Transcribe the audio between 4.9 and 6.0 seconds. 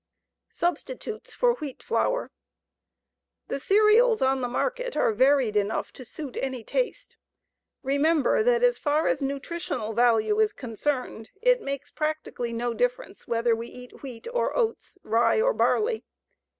are varied enough